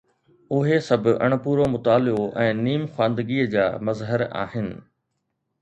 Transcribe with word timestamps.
اهي 0.53 0.77
سڀ 0.87 1.03
اڻپورو 1.25 1.65
مطالعو 1.75 2.23
۽ 2.45 2.47
نيم 2.63 2.83
خواندگيءَ 2.95 3.47
جا 3.57 3.67
مظهر 3.91 4.29
آهن. 4.45 4.73